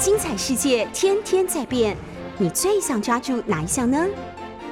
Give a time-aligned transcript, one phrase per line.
[0.00, 1.94] 精彩世界天天在变，
[2.38, 4.06] 你最想抓住哪一项呢？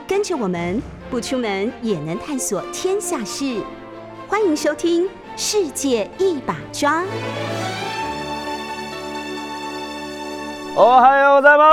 [0.07, 3.63] 跟着我们不出门也能探索天下事，
[4.27, 5.05] 欢迎收听
[5.37, 7.03] 《世界一把抓》。
[10.75, 11.73] 哦，还有在吗？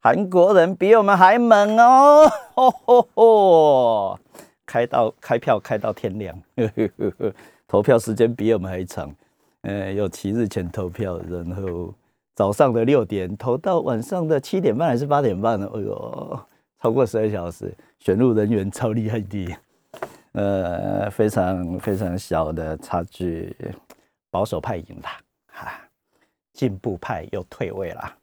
[0.00, 2.28] 韩国人比我们还猛哦！
[2.56, 4.18] 吼吼吼！
[4.66, 7.32] 开到开票开到天亮，呵呵呵呵
[7.68, 9.14] 投票时间比我们还长。
[9.62, 11.92] 呃，有七日前投票，然后
[12.34, 15.68] 早上的六点投到晚上的七点半还是八点半呢？
[15.74, 16.40] 哎呦，
[16.80, 19.56] 超过十二小时，选入人员超厉害的，
[20.32, 23.56] 呃，非常非常小的差距，
[24.30, 25.08] 保守派赢了，
[25.52, 25.72] 哈，
[26.52, 28.14] 进步派又退位了，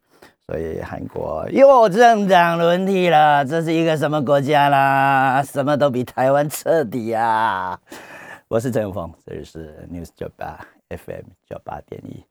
[0.48, 5.44] 所以韩国又政党轮替了，这是一个什么国家啦？
[5.44, 7.78] 什么都比台湾彻底啊！
[8.48, 10.66] 我是陈永峰，这里是 News 九八。
[10.90, 12.24] FM 九八点一，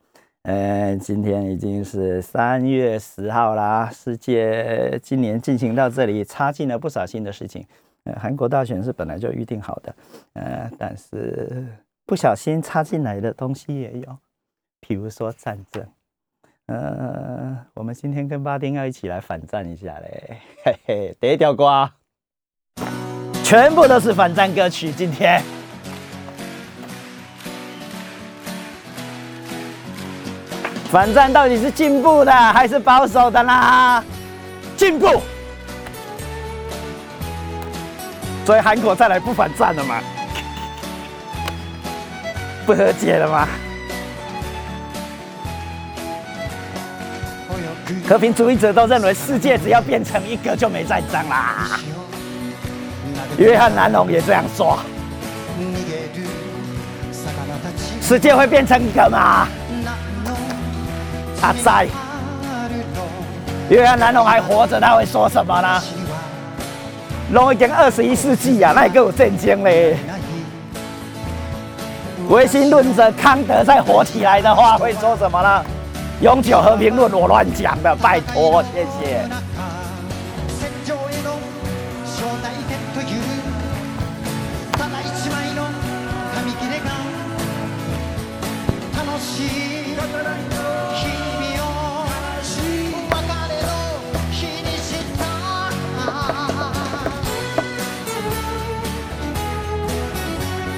[0.42, 3.90] 嗯，今天已经是三月十号啦。
[3.90, 7.66] 世界今年进行到这里，插进了不少新的事情。
[8.04, 9.94] 呃，韩国大选是本来就预定好的，
[10.34, 11.66] 呃，但是
[12.06, 14.18] 不小心插进来的东西也有，
[14.80, 15.86] 比如说战争。
[16.66, 21.90] 呃，我们今天跟巴丁要一起来反战一下嘞，嘿嘿，第一条瓜，
[23.42, 25.42] 全部都是反战歌曲，今天。
[30.94, 34.00] 反战到底是进步的还是保守的啦？
[34.76, 35.20] 进步，
[38.46, 40.00] 所以韩国再来不反战了吗？
[42.64, 43.48] 不和解了吗？
[48.08, 51.70] 和平主义者都认为世界只要变成一个就没战争啦。
[53.36, 54.78] 约翰南龙也这样说。
[58.00, 59.48] 世界会变成一个吗？
[61.44, 61.86] 他在，
[63.68, 65.82] 约翰南龙还活着，他会说什么呢？
[67.32, 69.98] 龙已经二十一世纪啊，那也够震惊嘞！
[72.30, 75.62] 唯心论者康德再活起来的话，会说什么呢？
[76.22, 79.28] 永久和平论我乱讲的，拜托，谢谢。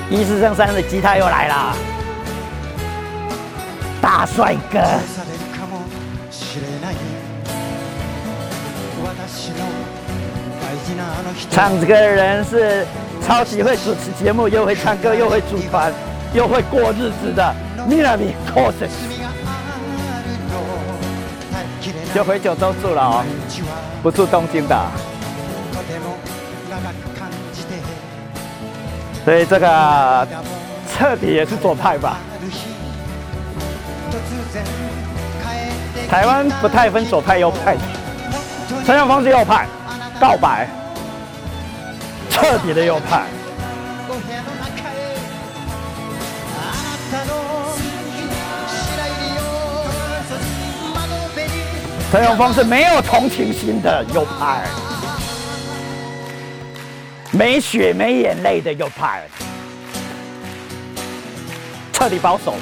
[0.09, 1.75] 一四三三的吉他又来了，
[4.01, 4.79] 大帅哥。
[11.51, 12.87] 唱这个人是
[13.27, 15.93] 超级会主持节目，又会唱歌，又会组团，
[16.33, 17.55] 又会过日子的
[17.89, 18.89] Minami Kosen。
[22.15, 23.25] 就回九州住了哦，
[24.03, 24.77] 不住东京的。
[29.27, 30.29] 所以这个
[30.95, 32.19] 彻底也是左派吧？
[36.09, 37.77] 台湾不太分左派右派，
[38.87, 39.67] 陈永峰是右派，
[40.21, 40.69] 告白，
[42.31, 43.25] 彻底的右派。
[52.13, 54.63] 陈永峰是没有同情心的右派。
[57.37, 59.29] 没血没眼泪的右派，
[61.93, 62.55] 彻底保守，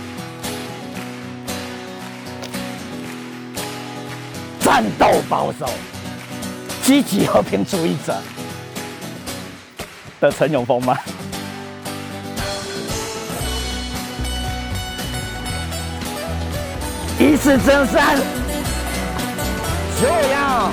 [4.59, 5.71] 战斗保守，
[6.83, 8.21] 积极和平主义者
[10.21, 10.99] 的陈永峰吗？
[17.21, 18.19] 一次真三，
[20.03, 20.73] 就样。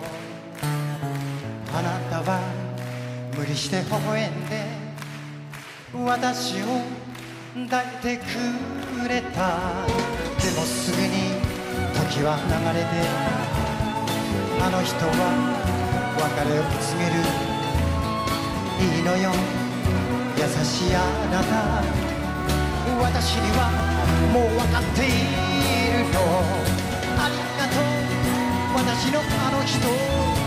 [1.73, 2.39] あなたは
[3.37, 4.65] 無理して微笑んで
[5.93, 6.65] 私を
[7.69, 8.21] 抱いてく
[9.07, 9.87] れた。
[10.41, 11.31] でもすぐに
[11.93, 12.91] 時は流れて
[14.59, 15.11] あの人は
[16.17, 17.23] 別れを告げる。
[18.81, 19.31] いいのよ
[20.37, 20.97] 優しいあ
[21.31, 21.83] なた。
[23.01, 23.69] 私には
[24.33, 26.19] もう分かっているの
[27.17, 27.83] ありがとう
[28.75, 30.40] 私のあの人。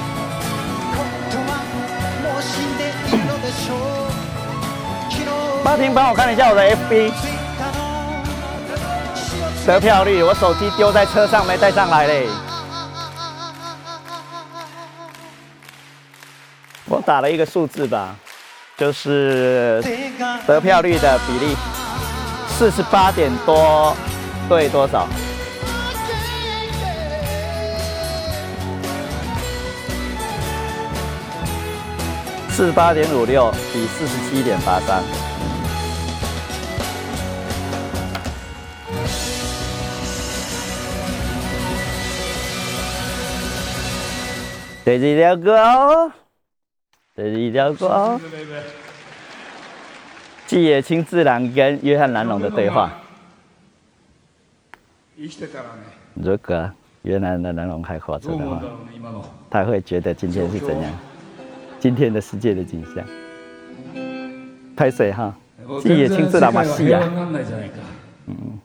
[5.62, 7.12] 巴婷，帮我看一下我的 FB
[9.66, 12.28] 得票率，我手机丢在车上没带上来嘞。
[16.86, 18.14] 我打了一个数字吧，
[18.76, 19.82] 就是
[20.46, 21.56] 得票率的比例，
[22.46, 23.96] 四十八点多
[24.48, 25.08] 对多少？
[32.56, 35.02] 四十八点五六比四十七点八三。
[44.84, 46.12] 第二条歌，
[47.16, 48.20] 第二条歌，
[50.46, 52.92] 季野清自然跟约翰南龙的对话。
[56.14, 56.70] 如果
[57.02, 58.62] 约翰的南龙还活着的话，
[59.50, 60.92] 他会觉得今天是怎样？
[61.84, 63.04] 今天的世界的景象。
[64.74, 65.36] 拍水哈，
[65.82, 67.02] 季野清自然嘛是啊。
[68.26, 68.58] 嗯。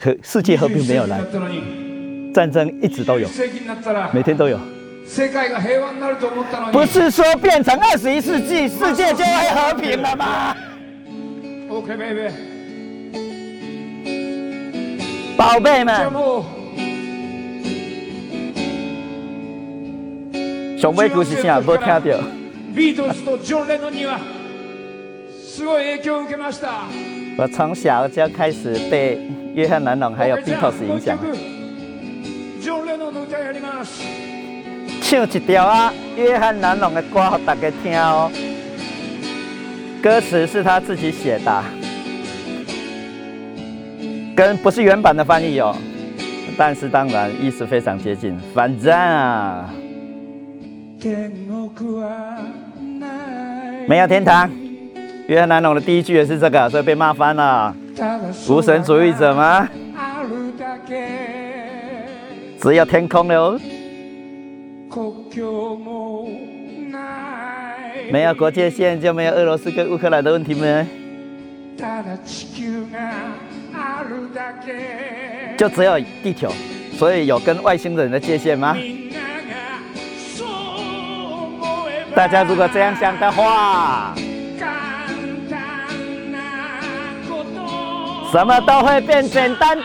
[0.00, 1.20] 和世界和平没有来。
[2.34, 3.28] 战争一直都有，
[4.12, 4.58] 每天都有。
[6.72, 10.52] 不是说变成二十一世纪，世界就会和平了吗
[11.70, 12.32] ？OK，贝贝，
[27.38, 29.20] 我从小就开始被
[29.54, 31.18] 约翰·南龙还有 Beatles 影响。
[35.02, 38.30] 唱一条啊，约翰南龙的歌给大家听哦。
[40.02, 41.64] 歌词是他自己写的，
[44.36, 45.74] 跟不是原版的翻译哦，
[46.56, 48.36] 但是当然意思非常接近。
[48.54, 49.70] 反正啊，
[53.86, 54.50] 没有天堂。
[55.28, 57.74] 约翰南龙的第一句也是这个，所以被骂翻了。
[58.48, 59.68] 无神主义者吗？
[62.60, 63.58] 只有天空了，
[68.10, 70.86] 没有国界线就没有俄罗斯跟乌克兰的问题吗？
[75.56, 76.52] 就只有地球，
[76.92, 78.76] 所以有跟外星人的界限吗？
[82.16, 84.14] 大家如果这样想的话，
[88.32, 89.84] 什么都会变简单的。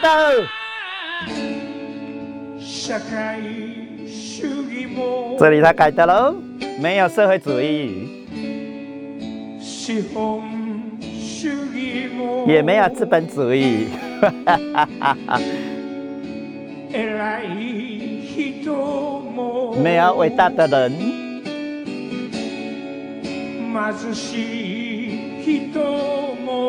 [5.38, 6.34] 这里他改的喽，
[6.80, 8.08] 没有社会主义，
[12.48, 13.88] 也没有资本主义，
[19.84, 20.94] 没有伟大的人，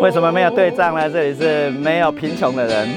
[0.00, 1.08] 为什么没有对仗呢？
[1.10, 2.88] 这里是没有贫穷的人。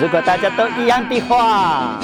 [0.00, 2.00] 如果大家都一样的话，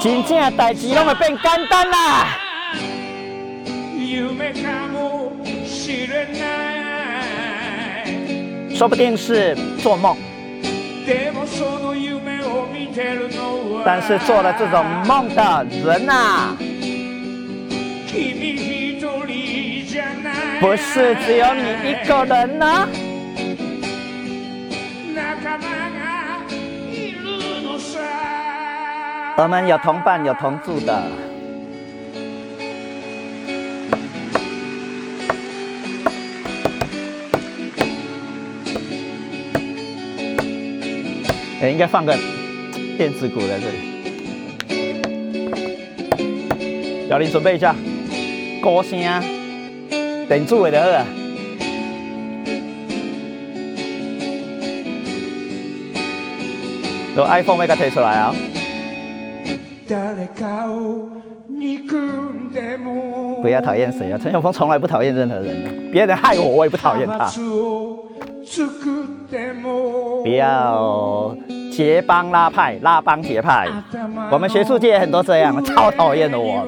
[0.00, 2.38] 真正的代志拢会变简单啦。
[8.74, 10.16] 说不定是做梦，
[13.84, 16.56] 但是做了这种梦的人呐，
[20.60, 22.88] 不是只有你一个人呢。
[29.36, 31.02] 我们有同伴，有同住的。
[41.62, 42.12] 哎，应该放个
[42.98, 43.76] 电子鼓在这里。
[47.08, 47.72] 小林准备一下，
[48.60, 48.98] 歌声，
[50.26, 51.04] 电子的就好。
[57.14, 57.66] 有 iPhone 没？
[57.68, 58.34] 给推出来啊！
[63.40, 64.18] 不要讨厌谁啊！
[64.20, 67.30] 陈永峰从来不讨厌任何人，别人害我，我也不讨厌他。
[70.22, 71.34] 不要
[71.72, 73.66] 结帮拉派，拉帮结派。
[74.30, 76.66] 我们学术界很多这样，超讨厌的我。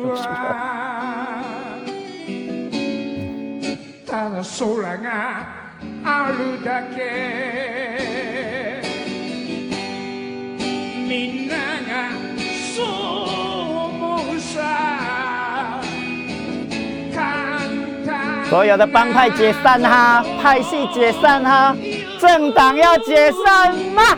[18.55, 21.77] 所有的帮派解散哈，派系解散哈，
[22.21, 24.17] 政党要解散吗？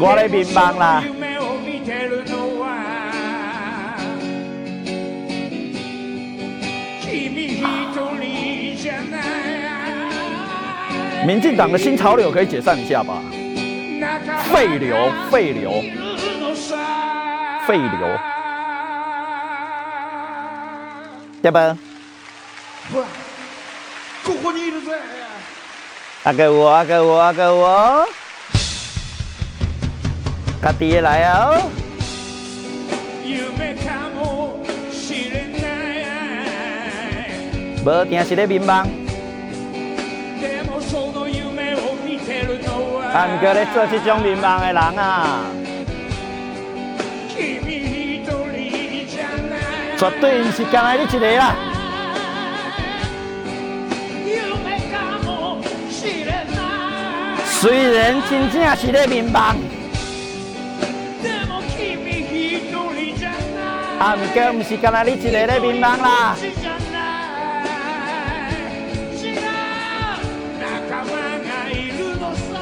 [0.00, 1.04] 我的民帮啦。
[11.24, 13.22] 民进党的新潮流可以解散一下吧？
[14.52, 15.84] 废流，废流，
[17.68, 18.08] 废流，
[21.42, 21.76] 对吧？
[26.24, 28.08] 阿哥我，阿哥我，阿哥我，
[30.62, 31.60] 家己来啊！
[37.84, 38.78] 无定是咧民望。
[43.12, 43.26] 啊！
[43.26, 45.44] 唔过咧做这种迷茫的人啊，
[49.98, 51.54] 绝对唔是干来你一个啦。
[57.44, 59.56] 虽然真正是咧迷茫，
[63.98, 64.14] 啊！
[64.14, 66.36] 唔过唔是干来你一个咧迷茫啦。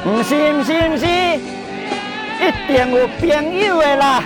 [0.03, 4.23] 唔是唔是唔是，一定有朋友的啦。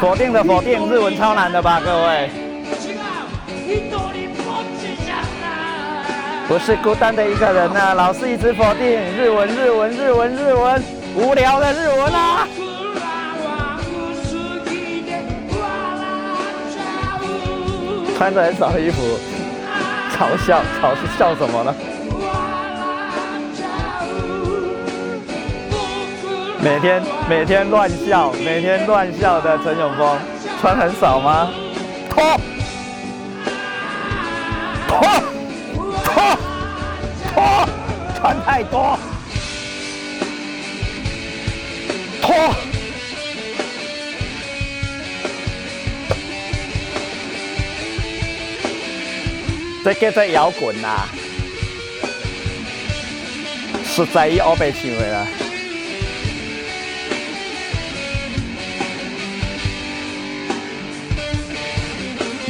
[0.00, 2.30] 否定的否定，日文超难的吧，各位。
[6.46, 10.82] 不是孤单的一个人呐，老是一直否定日文日文日文日文，
[11.16, 12.46] 无聊的日文啊。
[18.16, 19.02] 穿着很少的衣服，
[20.16, 21.74] 嘲笑，嘲笑什么呢？
[26.60, 30.18] 每天每天乱笑，每天乱笑的陈永峰，
[30.60, 31.50] 穿很少吗？
[32.10, 32.40] 脱，
[34.88, 34.98] 脱，
[36.04, 36.38] 脱，
[37.32, 37.68] 脱，
[38.18, 38.98] 穿太多，
[42.20, 42.34] 脱。
[49.84, 51.04] 这叫做摇滚呐，
[53.86, 55.26] 实在伊乌白唱的啦。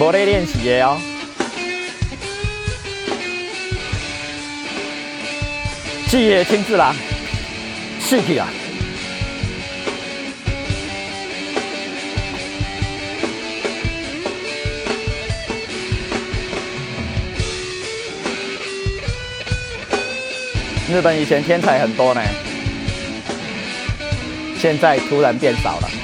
[0.00, 0.97] 无咧练习的哦，
[6.09, 6.95] 志野清志郎，
[8.00, 8.47] 死去啊！
[20.88, 22.23] 日本以前天才很多呢，
[24.61, 25.98] 现在突然变少了。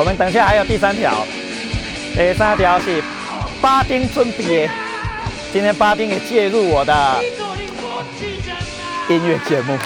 [0.00, 1.26] 我们等下还有第三条，
[2.16, 3.02] 第三条是
[3.60, 4.66] 巴丁春饼，
[5.52, 7.22] 今天巴丁也介入我的
[9.10, 9.76] 音乐节目，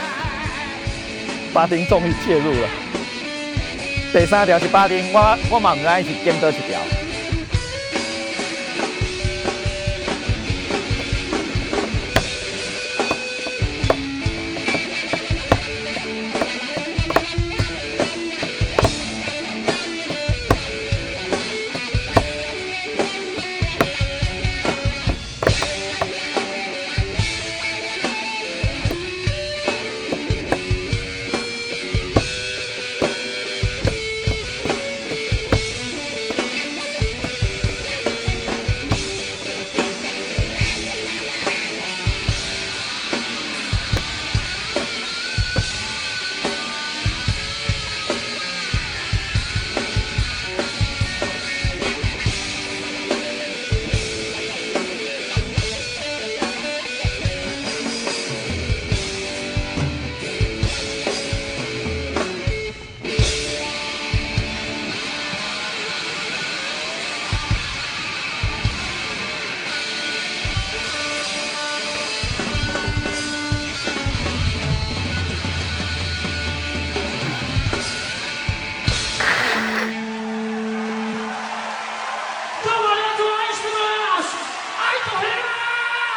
[1.52, 2.68] 巴丁终于介入了。
[4.12, 7.03] 第三条是巴丁，我我嘛唔知是兼多一条。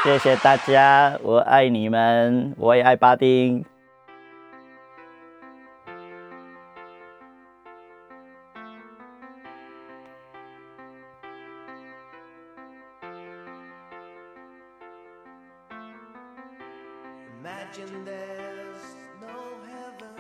[0.07, 3.65] 谢谢大家，我爱你们，我也爱巴丁。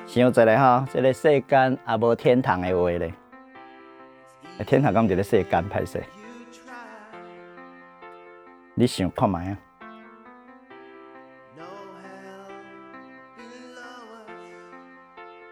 [0.05, 3.13] 想一下哈，这个世间也无天堂的话咧，
[4.65, 6.03] 天堂敢一个世间歹势？
[8.73, 9.57] 你想看卖啊？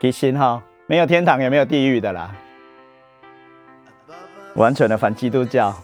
[0.06, 2.30] 其实哈，没有天堂也没有地狱的啦，
[4.54, 5.76] 完全的反基督教，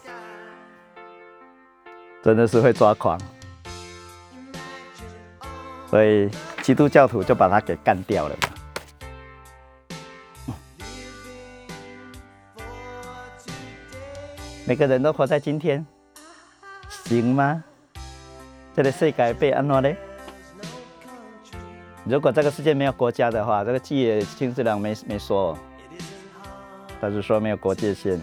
[2.22, 3.20] 真的是会抓狂，
[5.90, 6.30] 所以
[6.62, 8.36] 基督教徒就把他给干掉了。
[14.68, 15.84] 每个人都活在今天，
[17.06, 17.63] 行吗？
[18.75, 19.92] 这个世界被安怎呢？
[22.03, 25.58] 如果这个世界没有国家的话，这个季野清治郎没没说，
[27.00, 28.20] 他是说没有国界线。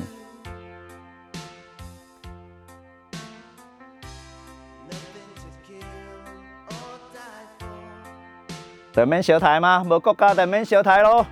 [8.92, 9.84] 等免小台吗？
[9.88, 11.24] 无国家等免小台喽。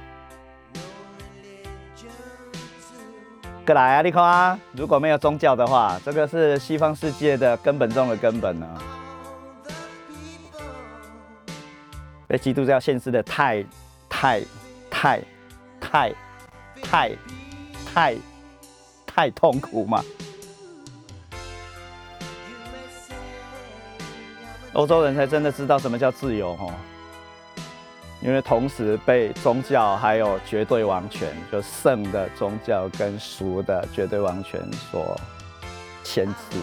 [3.66, 4.02] 过来啊！
[4.02, 8.66] 你看啊，如果没有宗教的话，这个是西方世界的根本中的根本呢。
[12.26, 13.64] 被基督教限制的太、
[14.08, 14.42] 太、
[14.90, 15.20] 太、
[15.80, 16.12] 太、
[16.82, 17.12] 太、
[17.86, 18.16] 太、
[19.06, 20.02] 太痛苦嘛？
[24.72, 26.70] 欧洲人才真的知道什么叫自由哦，
[28.20, 35.18] 因为同时被宗教还有绝对王权，就圣的宗教跟俗的绝对王权所
[36.04, 36.58] 牵制，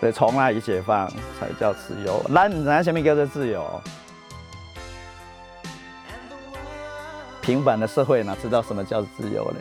[0.00, 2.20] 所以从那里解放才叫自由。
[2.28, 3.80] 那那什么叫做自由？
[7.44, 9.58] 平板的社会哪知道什么叫自由嘞？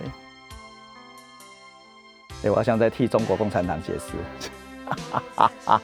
[2.46, 4.13] 哎，我好像在替中国共产党解释。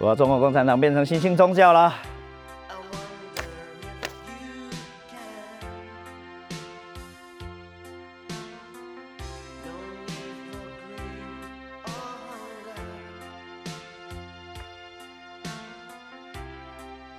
[0.00, 1.94] 我要中国共产党变成新兴宗教了。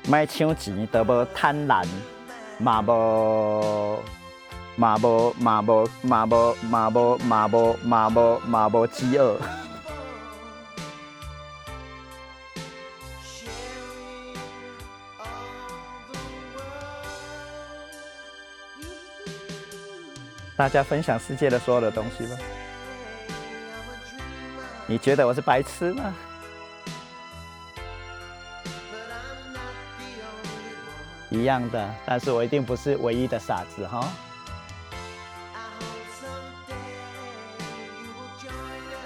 [0.10, 1.88] 卖抢钱都无贪婪。
[2.64, 4.00] 嘛无，
[4.78, 9.38] 嘛无，嘛无，嘛无，嘛无，嘛无，嘛无，嘛无饥饿。
[20.56, 22.38] 大家分享世界的所有的东西吧。
[24.88, 26.16] 你觉得我是白痴吗？
[31.34, 34.08] 一样的，但是我一定不是唯一的傻子哈。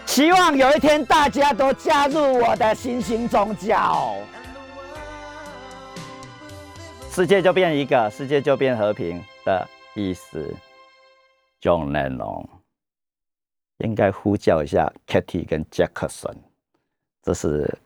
[0.05, 4.15] 希望有一天大家都加入我的新兴宗教，
[7.09, 10.53] 世界就变一个，世界就变和平的意思。
[11.61, 12.45] John Lennon
[13.77, 16.35] 应该呼叫一下 Katy 跟 Jackson，
[17.23, 17.77] 这是。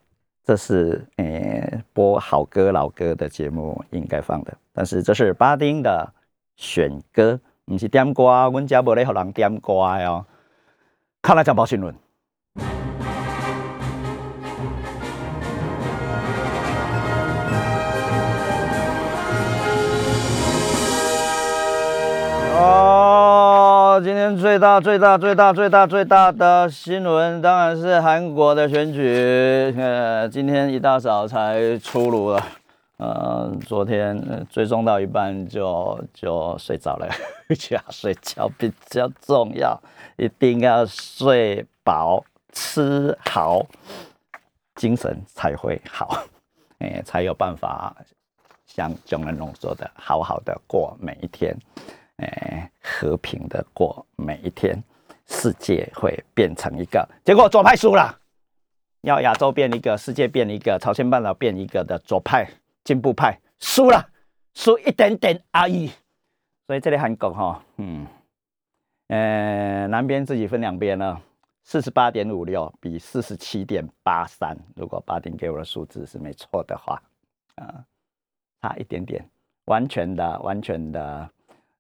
[0.44, 1.51] 这是诶
[1.94, 6.14] 播好歌老歌的节目应该放的，但是这是巴丁的
[6.56, 10.26] 选歌，不是点歌，阮家无咧互人点歌哦。
[11.22, 11.94] 看来讲报新闻。
[24.04, 29.72] 今天最大、最大、最大、最大、最大的新闻当然是韩国的选举。
[29.78, 32.44] 呃，今天一大早才出炉了。
[32.98, 37.08] 呃，昨天追踪到一半就就睡着了，
[37.92, 39.80] 睡觉比较重要，
[40.18, 43.64] 一定要睡饱、吃好，
[44.76, 46.24] 精神才会好，
[46.80, 47.96] 哎，才有办法
[48.66, 51.56] 像蒋文龙说的，好好的过每一天。
[52.22, 54.80] 哎，和平的过每一天，
[55.26, 57.08] 世界会变成一个。
[57.26, 58.20] 结果左派输了，
[59.02, 62.48] 要亚洲变一个，世界变一个，朝鲜半岛变一个的左派
[62.84, 64.08] 进步派输了，
[64.54, 65.92] 输一点点而已。
[66.68, 68.06] 所以这里韩国哈，嗯，
[69.08, 71.20] 呃，南边自己分两边了，
[71.64, 77.02] 四十八点五六比四十七点八三，如果八丁给我的数字是没错的话，
[77.56, 77.84] 啊，
[78.62, 79.28] 差一点点，
[79.66, 81.28] 完全的，完全的。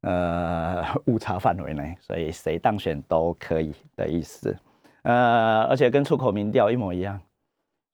[0.01, 4.55] 呃， 误差范围内，所以谁当选都可以的意思。
[5.03, 7.19] 呃，而且跟出口民调一模一样，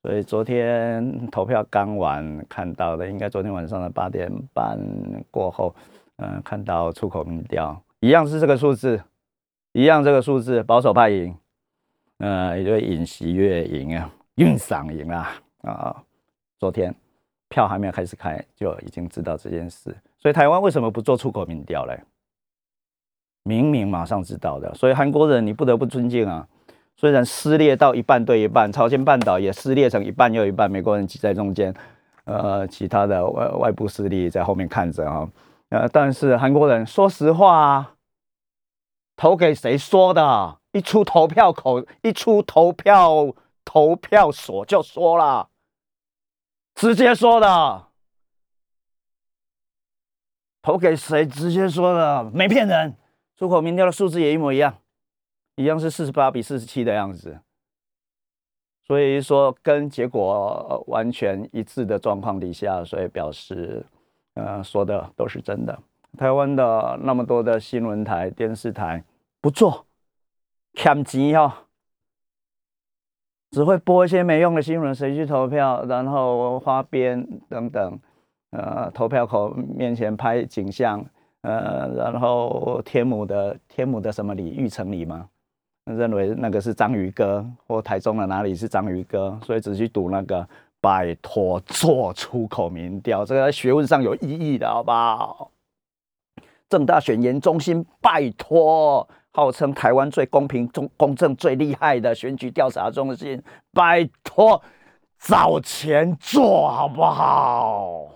[0.02, 4.78] 所以昨天投票刚完看到的，应该昨天晚上的八点半
[5.32, 5.74] 过后，
[6.18, 9.02] 嗯，看到出口民调一样是这个数字，
[9.74, 11.36] 一样这个数字，保守派赢，
[12.20, 16.04] 呃，也就尹锡悦赢啊， 运赏赢啦啊，
[16.60, 16.94] 昨天
[17.50, 19.96] 票还没有开始开，就已经知道这件事。
[20.18, 22.00] 所以台湾为什么不做出口民调嘞？
[23.44, 26.48] 明明马上知道的，所以韩国人你不得不尊敬啊。
[26.98, 31.74] 虽然撕裂到一半对一半，朝鲜半岛也撕裂成一半又一半，美国人挤在中间，
[32.26, 35.30] 呃，其他的外外部势力在后面看着啊，
[35.70, 37.94] 呃，但是韩国人说实话啊，
[39.16, 40.58] 投给谁说的？
[40.74, 43.34] 一出投票口，一出投票
[43.64, 45.48] 投票所就说了，
[46.78, 47.88] 直接说的，
[50.62, 52.96] 投给谁直接说的，没骗人，
[53.36, 54.78] 出口民调的数字也一模一样。
[55.56, 57.40] 一样是四十八比四十七的样子，
[58.86, 63.84] 所以说跟结果完全一致的状况底下，所以表示，
[64.36, 65.80] 呃，说的都是真的。
[66.16, 69.04] 台湾的那么多的新闻台、电视台
[69.42, 69.88] 不做，
[70.76, 71.52] 欠钱哦，
[73.52, 78.00] 只会播一些没用的新闻，谁去投票，然后花边等等，
[78.52, 81.04] 呃，投票口面前拍景象，
[81.42, 85.28] 呃，然后天母的天母的什么里玉成里吗？
[85.86, 90.48] 认为那个是章鱼哥，或台中的哪里是章鱼哥，所以只去赌那个。
[90.80, 95.50] 拜托，做出口民调，这个在学问上有意义的，好不好？
[96.70, 99.06] 正大选研中心，拜托，
[99.38, 103.40] 号称台湾最公平、中公正、最厉害的选举调查中心，
[103.72, 104.60] 拜托，
[105.20, 108.08] 找钱做好不好？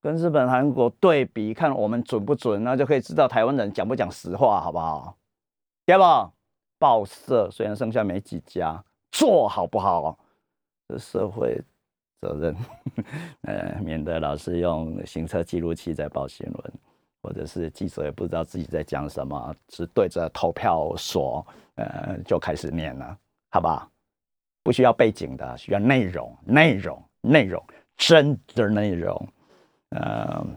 [0.00, 5.18] 跟日本、韩国对比，看我们准不准，那就可以知道台湾人讲不讲实话，好不好？
[5.84, 6.02] 对不？
[6.78, 8.82] 报社虽然剩下没几家，
[9.12, 10.18] 做好不好？
[10.88, 11.60] 这社会
[12.22, 12.56] 责任，
[13.42, 16.72] 呃，免得老是用行车记录器在报新闻，
[17.22, 23.16] 或者是记者也不知道自己在讲什么，只对着投票所，呃，就开始念了，
[23.50, 23.88] 好吧？
[24.62, 27.62] 不需要背景的，需要内容，内容，内容，
[27.96, 29.28] 真的内容。
[29.90, 30.56] 嗯，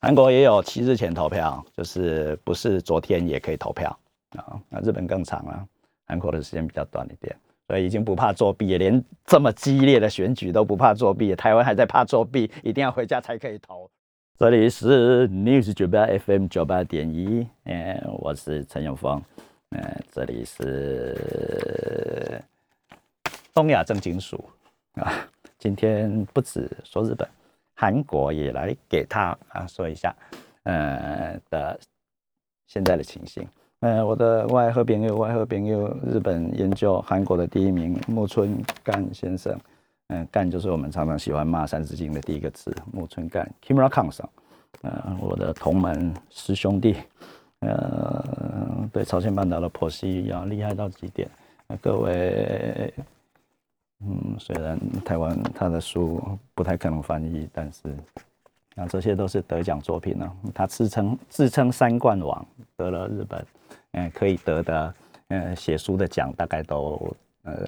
[0.00, 3.96] 韩国也有七日前投票，就是不是昨天也可以投票。
[4.36, 5.66] 啊，那日本更长了，
[6.06, 7.34] 韩国的时间比较短一点，
[7.66, 11.34] 所以已经不怕作弊，连这么激烈的选举都不怕作弊。
[11.34, 13.90] 台湾还在怕作弊，一定要回家才可以投。
[14.38, 19.20] 这里是 News 九八 FM 九八点一，嗯，我是陈永峰，
[19.70, 22.40] 嗯，这里是
[23.52, 24.48] 东亚正金属
[24.92, 25.12] 啊。
[25.58, 27.28] 今天不止说日本，
[27.74, 30.14] 韩国也来给他啊说一下，
[30.62, 31.76] 呃的
[32.68, 33.44] 现在的情形。
[33.80, 39.58] 呃，我的外和朋友，外和朋友，日本研究韩国的第一名木村干先生，
[40.08, 44.28] 嗯，干就是我们常常喜欢骂《三字经》的第一个字，木村干，Kimura Kang 上，
[44.82, 46.96] 呃，我的同门师兄弟，
[47.60, 51.28] 呃，对朝鲜半岛的剖析要厉害到极点，
[51.80, 52.92] 各位，
[54.00, 56.22] 嗯，虽然台湾他的书
[56.54, 57.96] 不太可能翻译，但是。
[58.80, 60.32] 那这些都是得奖作品呢。
[60.54, 63.44] 他自称自称三冠王，得了日本，
[63.90, 64.94] 嗯，可以得的，
[65.30, 67.12] 嗯，写书的奖大概都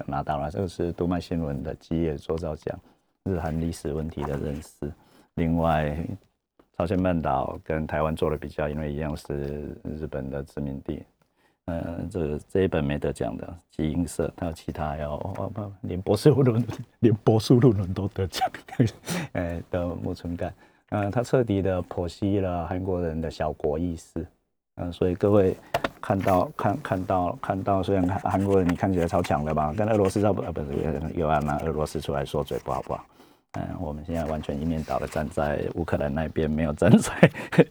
[0.07, 0.49] 拿到了。
[0.49, 2.79] 这个是读卖新闻的基业做造奖，
[3.23, 4.91] 日韩历史问题的认识。
[5.35, 5.97] 另外，
[6.77, 11.03] 朝鲜半岛跟台湾做了比较，因为一样是日本的殖民地。
[11.65, 16.65] 嗯，这这一本没得奖的基因社，还有其他要不连博士论文
[16.99, 18.49] 连博士论文都得奖，
[19.33, 20.53] 哎的木村干。
[20.89, 24.25] 嗯，他彻底的剖析了韩国人的小国意识，
[24.75, 25.55] 嗯，所以各位
[26.01, 30.67] 看到看看到看到，虽然韩国人你看起来超强的吧，但俄罗斯差不呃不是
[31.15, 33.05] 又要拿俄罗斯出来说嘴不好不好？
[33.53, 37.11] 嗯，我们现在完全一面倒的站在乌克兰那边，没有站在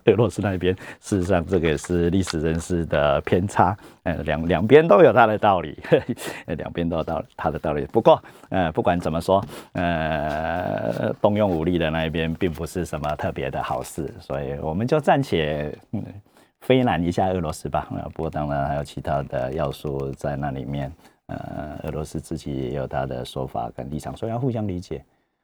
[0.05, 0.77] 俄罗斯那边。
[1.01, 3.75] 事实上，这个也是历史人士的偏差。
[4.03, 5.79] 嗯，两两边都有他的道理，
[6.59, 7.87] 两边都有道他的道理。
[7.87, 16.05] 不过，呃，不管怎么说，呃，动用武力的那一边并不是什么特别的好事，所以我们就暂且嗯
[16.61, 17.88] 非难一下俄罗斯吧。
[18.14, 20.92] 不过，当然还有其他的要素在那里面。
[21.33, 25.01] 呃，俄罗斯自己也有他的说法跟立场，所以要互相理解。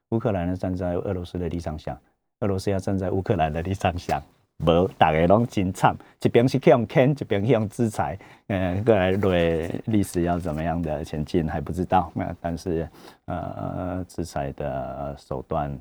[0.09, 1.97] 乌克兰呢站在俄罗斯的立场想，
[2.41, 4.21] 俄罗斯要站在乌克兰的立场想，
[4.59, 12.89] 无大家拢真惨，一边是用坑，一边用制裁，嗯，过来对历史要怎么样的前进还不知道，那但是
[13.27, 15.79] 呃制裁的手段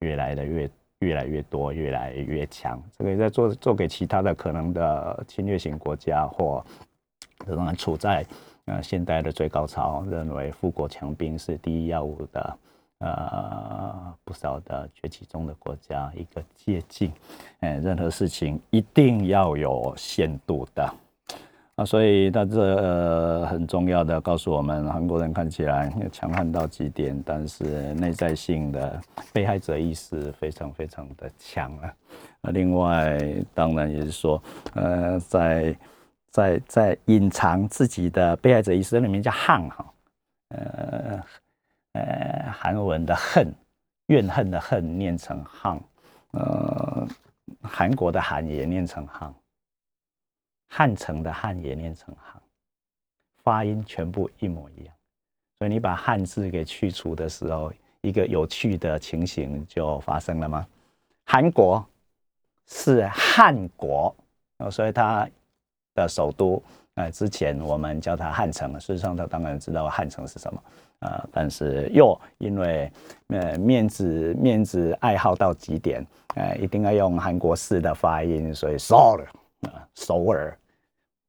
[0.00, 0.68] 越来的越
[1.04, 6.64] 越来越多，越来越强，这个在做做给其他的可能的侵略型国家或
[7.46, 8.24] 仍然处在
[8.66, 12.58] 呃，现代的最高潮认为富国强兵是第一要务的，
[13.00, 17.12] 呃，不少的崛起中的国家一个借鉴，
[17.60, 20.94] 哎，任何事情一定要有限度的。
[21.76, 29.00] 啊，所以他这呃很重要的告诉我们，韩国人看起来强悍到极点，但是内在性的
[29.32, 31.92] 被害者意识非常非常的强啊。
[32.40, 33.18] 那另外，
[33.52, 34.40] 当然也是说，
[34.74, 35.76] 呃，在
[36.30, 39.92] 在在隐藏自己的被害者意识里面叫恨哈，
[40.50, 41.22] 呃
[41.94, 43.52] 呃，韩文的恨，
[44.06, 45.80] 怨恨的恨念成恨，
[46.30, 47.08] 呃，
[47.62, 49.28] 韩国的韩也念成恨。
[50.76, 52.42] 汉城的汉也念成行，
[53.44, 54.92] 发音全部一模一样，
[55.56, 60.66] 所以你把汉字给去除的时候，一个有趣的情形就发生了吗？
[61.24, 61.86] 韩国
[62.66, 64.12] 是汉国，
[64.68, 65.28] 所以它
[65.94, 66.60] 的首都，
[66.94, 70.62] 呃，之前我们叫它汉城，事实上他当然知道汉城是什么，
[71.06, 72.90] 啊，但是又因为
[73.28, 79.24] 呃面子面子爱好到极点，呃，一定要用韩国式的发音，所以 Seoul
[79.60, 80.58] 啊，首尔。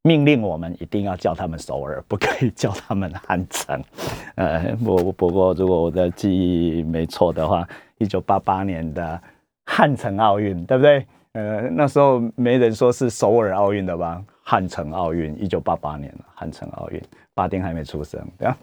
[0.05, 3.83] 命令我们一定要叫他们首尔，不可以叫他们汉城。
[4.37, 9.19] 呃，不不过，如果我的记忆没错的话，一九八八年的
[9.65, 11.03] 汉城奥运，对不对？
[11.31, 14.23] 呃，那时候没人说是首尔奥运的吧？
[14.43, 17.01] 汉城奥运，一九八八年汉城奥运，
[17.33, 18.57] 巴丁还没出生，对吧？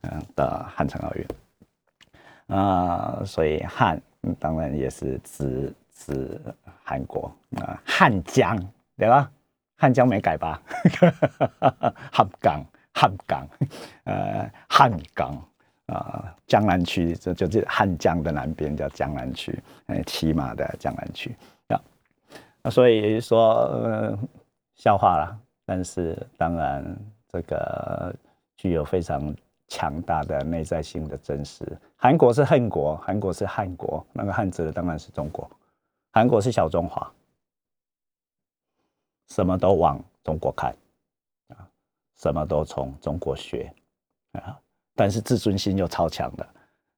[0.00, 4.02] 嗯，的汉城奥运啊，所以汉
[4.40, 6.40] 当然也是指指
[6.82, 8.58] 韩国啊，汉江，
[8.96, 9.30] 对吧？
[9.80, 10.60] 汉江没改吧？
[12.10, 13.48] 汉江，汉江，
[14.04, 15.40] 呃，汉江
[15.86, 21.32] 啊，江南区这就是汉江的南边叫江南区，呃，骑马的江南区
[21.68, 21.80] 啊。
[22.60, 24.18] 那所以说
[24.74, 26.84] 笑话了，但是当然
[27.28, 28.12] 这个
[28.56, 29.32] 具有非常
[29.68, 31.64] 强大的内在性的真实。
[31.94, 35.48] 韩国是恨国，韩国是汉国，那个汉字当然是中国，
[36.10, 37.08] 韩国是小中华。
[39.28, 40.74] 什么都往中国看，
[41.48, 41.68] 啊，
[42.16, 43.72] 什么都从中国学，
[44.32, 44.58] 啊，
[44.94, 46.46] 但是自尊心又超强的。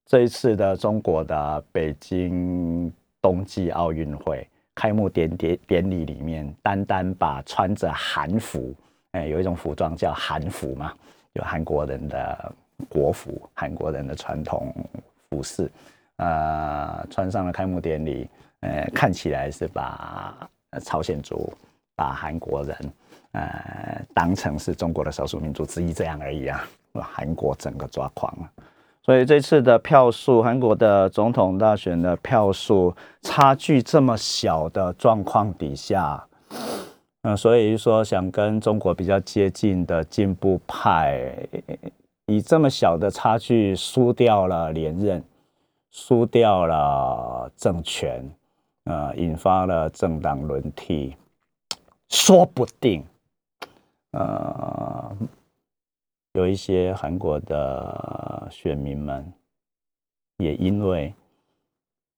[0.06, 8.74] 这一次的中国的北京冬季奥运会开幕典典典礼里面，单单把穿着韩服，
[9.12, 10.92] 哎，有一种服装叫韩服嘛，
[11.34, 12.54] 有韩国人的
[12.88, 14.74] 国服，韩国人的传统
[15.28, 15.70] 服饰，
[16.16, 18.28] 呃，穿上了开幕典礼，
[18.60, 20.48] 呃，看起来是把
[20.82, 21.52] 朝鲜族。
[22.00, 22.74] 把韩国人，
[23.32, 26.66] 呃，当成是中国的少数民族之一这样而已啊！
[26.98, 28.50] 韩国整个抓狂了。
[29.02, 36.26] 所以这次的票数，韩国的总统大选的票数差距这么小的状况底下，
[37.20, 41.20] 嗯，所以说想跟中国比较接近的进步派，
[42.28, 45.22] 以这么小的差距输掉了连任，
[45.90, 48.26] 输掉了政权，
[48.84, 51.14] 呃，引发了政党轮替。
[52.10, 53.04] 说不定，
[54.10, 55.16] 呃，
[56.32, 59.32] 有一些韩国的选民们
[60.38, 61.14] 也因为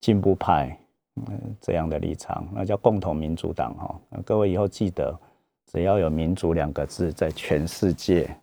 [0.01, 0.75] 进步派
[1.17, 4.01] 嗯这样的立场，那叫共同民主党哈。
[4.25, 5.15] 各位以后记得，
[5.67, 8.35] 只要有“民主”两个字，在全世界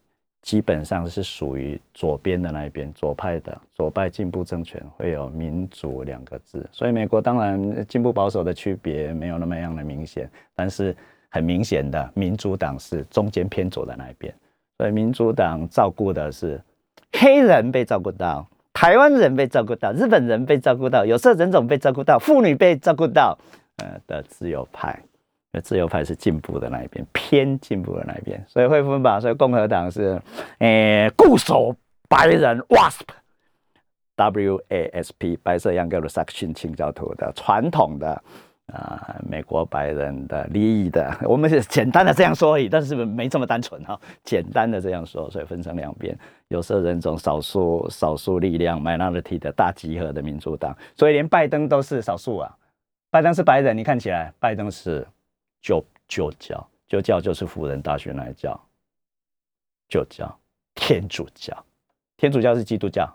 [0.44, 6.70] 基本上是属于左边的那一边，左派的左派进步政权会有“民主”两个字。
[6.72, 10.96] 所以美国当然进步保守的区别没有那么样的明显，但是。
[11.32, 14.34] 很明显的，民主党是中间偏左的那一边，
[14.78, 16.60] 所以民主党照顾的是
[17.14, 23.38] 黑人被照顾到，台湾人被照顾到，日本人被照顾到，有色人种被照顾到，妇女被照顾到，
[23.78, 25.00] 呃的自由派，
[25.62, 30.20] 自由派是进步的那一边，偏进步的那一边，所以会分吧，所以共和党是，
[30.58, 31.76] 诶固守
[32.08, 38.24] 白人 WASP，W A S P 白色盎格鲁撒克逊清教徒的传统的。
[38.70, 44.00] 啊，美国白人的利益的， 我们是简单的这样说而已，但是没这么单纯哈。
[44.24, 52.56] 简单的这样说，所以分成两边，有色人种少数少数力量 minority 的大集合的民主党，所以连拜登都是少数啊。
[53.12, 55.08] 拜登是白人，你看起来，拜登是
[55.62, 58.60] 旧旧教，旧教就是辅仁大学那一教，
[59.88, 60.40] 旧教
[60.76, 61.66] 天主教，
[62.18, 63.10] 天主教是基督教。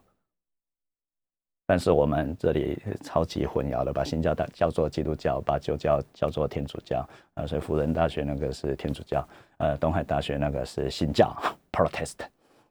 [1.66, 11.34] 但是我们这里超级混淆的，把新教的叫做基督教，把旧教叫做天主教啊，所以辅仁大学那个是天主教，呃，东海大学那个是新教
[11.72, 12.16] （Protest）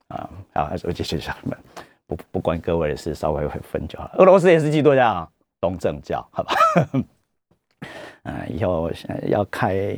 [0.09, 1.57] 啊，好，还是我继续讲们
[2.05, 4.11] 不不关各位的事，稍微会分就好。
[4.19, 5.27] 俄罗斯也是基督教，
[5.59, 6.53] 东正教，好吧？
[8.23, 8.91] 嗯， 以后
[9.27, 9.97] 要开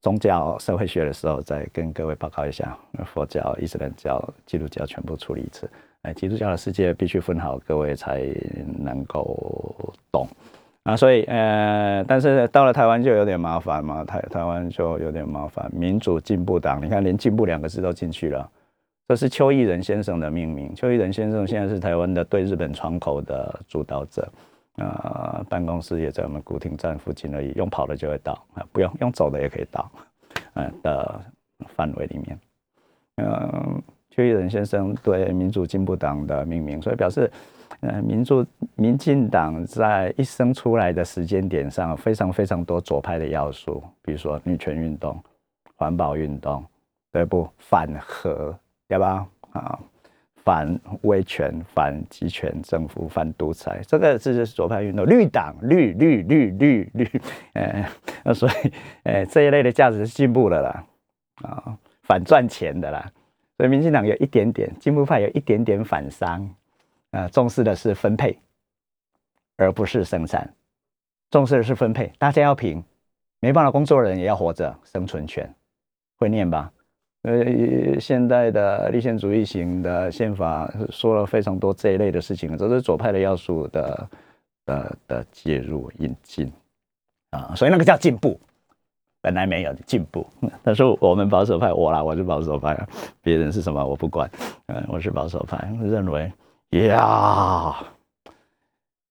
[0.00, 2.76] 宗教社会学的时候，再跟各位报告一下。
[3.06, 5.70] 佛教、伊斯兰教、基督教全部处理一次。
[6.02, 8.26] 哎，基督教的世界必须分好，各位才
[8.78, 10.26] 能够懂
[10.82, 10.96] 啊。
[10.96, 14.04] 所以，呃，但是到了台湾就有点麻烦嘛。
[14.04, 15.70] 台台湾就有点麻烦。
[15.72, 18.50] 民主进步党，你看连进步两个字都进去了。
[19.08, 20.74] 这是邱毅仁先生的命名。
[20.74, 24.28] 邱毅仁先生现在是台湾的对日本窗口的主导者。
[24.76, 29.90] 呃，办公室也在我们古亭站附近而已，用跑的就会到啊，不用用走的也可以到，
[30.54, 31.20] 嗯的
[31.76, 32.38] 范围里面。
[33.16, 33.82] 嗯，
[34.14, 37.30] 邱毅仁先生对民主进步党的命名，所以表示，
[37.80, 38.46] 呃，民主
[38.76, 45.18] 民进党在一生出来的时间点上，非常非常多左派的要素，比如说女权运动、
[45.76, 46.62] 环保运动，
[47.10, 47.48] 对不？
[47.56, 48.54] 反核，
[48.86, 49.26] 对吧？
[49.52, 49.78] 啊。
[50.44, 55.06] 反威权、反集权政府、反独裁，这个这是左派运动。
[55.06, 57.08] 绿党，绿绿绿绿绿，
[57.52, 58.72] 呃， 所以，
[59.04, 60.84] 呃，这一类的价值是进步了啦，
[61.48, 63.08] 啊，反赚钱的啦。
[63.56, 66.48] 所以，民进党有一点点进步派，有一点点反商，
[67.10, 68.36] 啊，重视的是分配，
[69.56, 70.52] 而不是生产，
[71.30, 72.10] 重视的是分配。
[72.18, 72.82] 大家要平，
[73.40, 75.54] 没办法，工作人也要活着，生存权，
[76.18, 76.72] 会念吧？
[77.22, 84.10] 呃，现代的立宪主义型的宪法说了非常多这一类的事情，这是左派的要素的
[84.64, 86.52] 的的介入引进
[87.30, 88.40] 啊，所以那个叫进步，
[89.22, 90.26] 本来没有进步。
[90.62, 92.78] 但是我们保守派，我啦，我是保守派，
[93.22, 94.30] 别人是什么我不管，
[94.66, 96.30] 嗯，我是保守派，认为
[96.70, 97.74] 呀，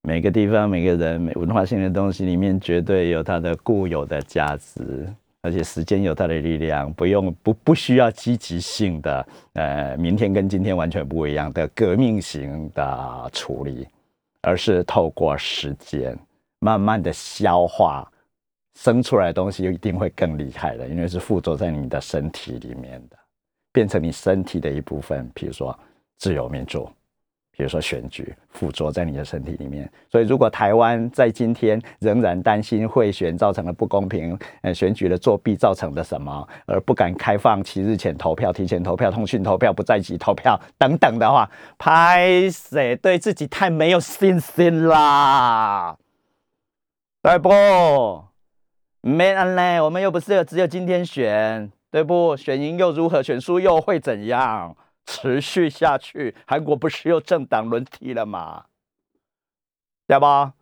[0.03, 5.11] 每个地方每个人每文化性的东西里面绝对有它的固有的价值。
[5.43, 13.87] 而且时间有它的力量，不用不不需要积极性的，呃，明天跟今天完全不一样的革命型的处理，
[14.41, 16.15] 而是透过时间
[16.59, 18.07] 慢慢的消化
[18.75, 23.17] 生出来的东西，一定会更厉害的，因为是附着在你的身体里面的，
[23.71, 25.29] 变成你身体的一部分。
[25.33, 25.77] 比如说
[26.17, 26.89] 自由民主。
[27.53, 45.95] 比如说选举附着在你的身体里面，所以如果台湾在今天仍然担心贿选造成的不公平，呃，选举的作弊造成的什么，而不敢开放七日前投票、提前投票、通讯投票、不在籍投票等等的话，拍谁对自己太没有信心啦？
[47.21, 47.51] 对不？
[49.01, 52.37] 没人嘞，我们又不是只有今天选，对不？
[52.37, 53.23] 选赢又如何？
[53.23, 54.77] 选输又会怎样？
[55.07, 58.65] 持续下去，韩国不是又政党轮替了吗？
[60.07, 60.53] 对吧？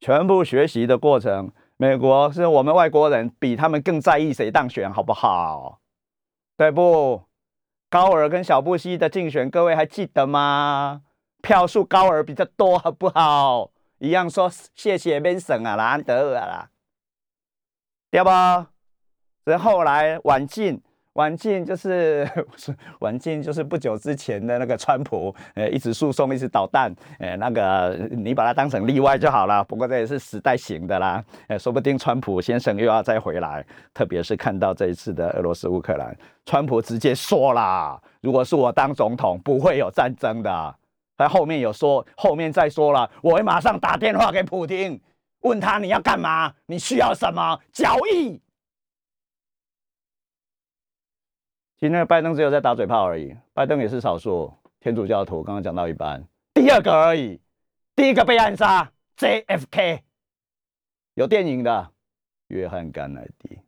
[0.00, 5.78] 全部学习的过程，美国是我们外国人比他们更在意谁当选，好不好？
[6.56, 7.22] 对不？
[7.88, 11.02] 高尔跟小布希的竞选，各位还记得吗？
[11.40, 13.70] 票数高尔比较多，好不好？
[13.98, 16.70] 一样说谢谢边省啊，兰德尔啦，
[18.14, 18.30] 对不？
[19.44, 20.80] 然后来晚进。
[21.14, 22.28] 晚进就是
[22.98, 29.62] 晚进就是不久之前的那个川普，呃，一直诉讼，一直捣蛋，呃，那个你把它当成例外就好了。
[29.62, 33.64] 不过这也是时代型的啦，呃，说不定川普先生又要再回来。
[33.92, 40.74] 特别是看到这一次的俄罗斯乌克兰，川普直接说了，如果是我当总统，不会有战争的。
[41.16, 45.00] 他后面有说，后面再说了，我会马上打电话给普京，
[45.44, 48.40] 问他你要干嘛，你需要什么交易。
[51.76, 55.42] 今天拜登只有在打嘴炮而已，拜登也是少数天主教徒。
[55.42, 57.38] 刚刚讲到一半，第二个而已，
[57.94, 60.00] 第一个被暗杀 JFK，
[61.12, 61.90] 有电影的
[62.48, 63.60] 约翰甘乃迪，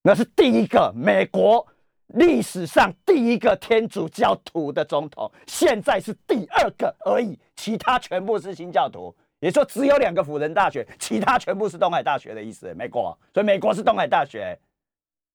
[0.00, 1.66] 那是第一个美国
[2.06, 12.72] 历史上第一个天主教徒的总统，现在是第二个而已，其他全部是新教徒，也说只有两个辅仁大学，其他全部是东海大学的意思。
[12.74, 14.58] 美国，所以美国是东海大学。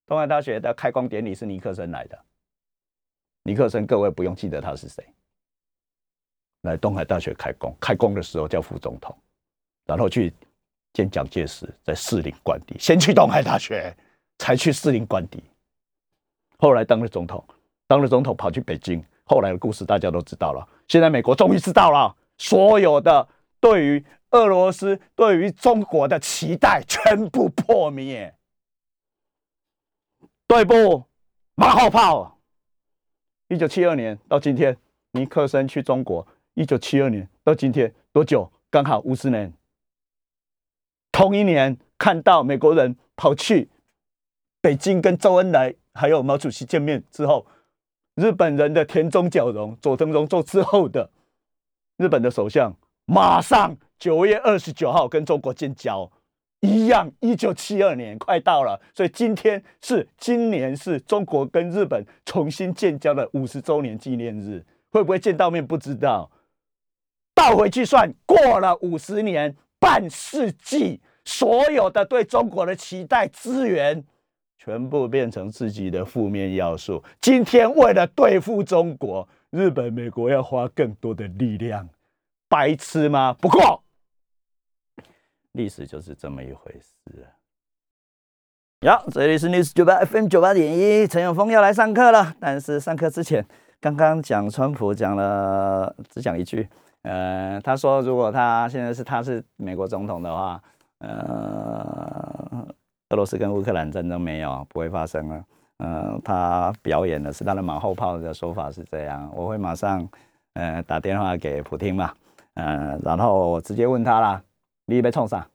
[0.05, 2.19] 东海大学的开光典礼是尼克森来的。
[3.43, 5.05] 尼克森，各位不用记得他是谁。
[6.63, 9.17] 来东海大学开工，开工的时候叫副总统，
[9.85, 10.33] 然后去
[10.93, 13.95] 见蒋介石，在士林官邸，先去东海大学，
[14.37, 15.43] 才去士林官邸。
[16.57, 17.43] 后来当了总统，
[17.87, 20.67] 当了总统跑去北京，后来的故事大家都知道了。
[20.87, 23.27] 现在美国终于知道了，所有的
[23.63, 28.35] 对于俄罗斯、对于中国的期待全部破灭。
[30.45, 31.05] 对不？
[31.55, 32.41] 马后炮。
[33.47, 34.77] 一九七二年到今天，
[35.11, 36.27] 尼克森去中国。
[36.55, 38.51] 一九七二年到今天多久？
[38.69, 39.53] 刚好五十年。
[41.13, 43.69] 同一年看到美国人跑去
[44.59, 47.47] 北京跟周恩来还有毛主席见面之后，
[48.15, 51.09] 日本人的田中角荣、佐藤荣作之后的
[51.95, 56.09] 日本的首相，马上九月二十九号跟中国建交。
[56.61, 66.31] 一样，一九七二年快到了，所以今天是今年是中国跟日本重新建交的五十周年纪念日，会不会见到面不知道。
[67.35, 74.01] 倒回去算，过了五十年，半世纪，所有的对中国的期待资源，
[74.57, 77.03] 全部变成自己的负面要素。
[77.19, 81.89] 今天为了对付中国，日本、美国要花更多的力量，
[82.53, 83.33] 白痴吗？
[83.33, 83.83] 不过。
[85.53, 87.27] 历史就是这么一回事。
[88.87, 92.35] 好，这里是 News 九八 FM 九八点一，陈永峰要来上课了。
[92.39, 93.43] 但是上课之前，
[93.81, 96.69] 刚刚讲川普讲了，只讲一句，
[97.01, 100.61] 呃，他说如果他现在是他是美国总统的话，
[100.99, 102.67] 呃，
[103.09, 105.43] 俄罗斯跟乌克兰战争没有不会发生了。
[105.77, 110.07] 呃，他表演的是他的马后炮的说法是这样，我会马上
[110.53, 112.13] 呃打电话给普京嘛，
[112.55, 114.43] 呃，然后我直接问他啦。
[114.85, 115.49] 你被创啥？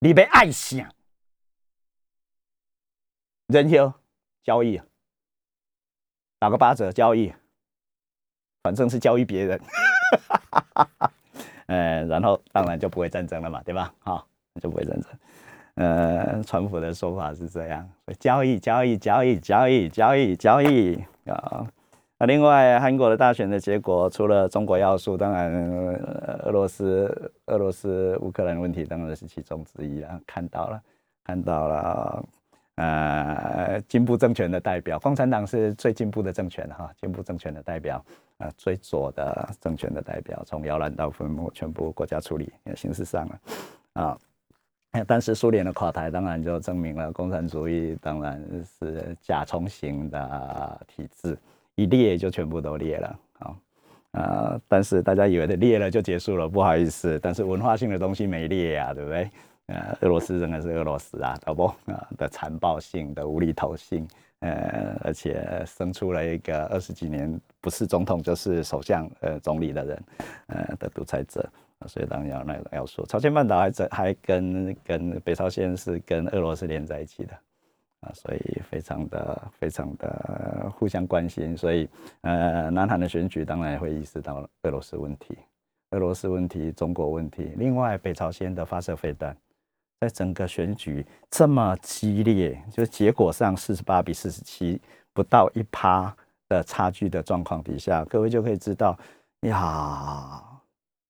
[0.00, 0.92] 你被爱啥？
[3.46, 3.92] 人球
[4.42, 4.80] 交易，
[6.38, 7.32] 打个八折交易，
[8.62, 9.60] 反正是交易别人。
[11.66, 13.92] 呃，然后当然就不会战争了嘛，对吧？
[14.00, 14.28] 好，
[14.60, 15.10] 就不会战争。
[15.74, 17.90] 呃，川普的说法是这样：
[18.20, 21.66] 交易，交易，交易，交易，交易，交易啊。
[22.20, 25.52] 那另外，韩国的大选的结果，除了中国要素，当然
[26.42, 30.20] 俄罗斯、俄罗斯、乌克兰问题当然是其中之一啊。
[30.26, 30.82] 看到了，
[31.22, 32.24] 看到了，
[32.74, 38.04] 呃，进步政权的代表，共产党是最进步的政权哈，进步政权的代表，
[38.38, 43.40] 啊，最左的政权的代表，从摇篮到坟墓，全部国家处理，形式上了，
[43.92, 44.18] 啊，
[45.06, 48.44] 但是苏联的垮台，当然就证明了共产主义当然
[48.80, 51.38] 是甲虫型的体制。
[51.78, 53.56] 一裂就全部都裂了，好，
[54.10, 59.30] 呃，但是大家以为的裂了就结束了，不好意思，但是文化性的东西没裂呀，对不对？
[59.66, 61.66] 呃，俄罗斯仍然是俄罗斯啊，好不？
[61.86, 64.08] 啊的残暴性的无厘头性，
[64.40, 70.02] 呃，而且生出了一个二十几年不是总统就是首相、呃总理的人，
[70.48, 71.48] 呃的独裁者，
[71.86, 77.32] 所以当然要那要说，朝鲜半岛还在还跟跟北朝鲜是跟俄罗斯连在一起的。
[78.00, 81.88] 啊，所以非常的、非常的互相关心，所以
[82.20, 85.36] 呃，南韩的选举当然也会意识到俄罗斯问题、
[85.90, 87.52] 俄罗斯问题、中国问题。
[87.56, 89.36] 另外，北朝鲜的发射飞弹，
[90.00, 94.80] 在整个选举这么激烈，就是结果上四十八比四十七，
[95.12, 96.14] 不到一趴
[96.48, 98.96] 的差距的状况底下，各位就可以知道
[99.40, 100.42] 呀。